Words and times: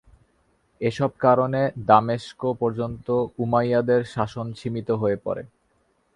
এসব 0.81 1.11
কারণে 1.19 1.61
দামেস্ক 1.89 2.41
পর্যন্ত 2.61 3.07
উমাইয়াদের 3.37 4.01
শাসন 4.05 4.47
সীমিত 4.53 4.89
হয়ে 4.91 5.17
পড়ে। 5.25 5.43